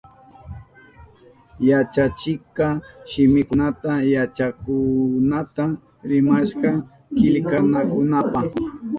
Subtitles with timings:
[1.69, 2.67] Yachachikka
[3.09, 5.65] shimikunata yachakukkunata
[6.09, 6.69] rimashka
[7.17, 8.41] killkanankunapa.